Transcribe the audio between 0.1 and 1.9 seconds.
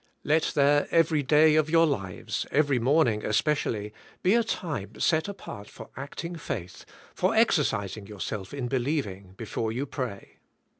Let there, every day of your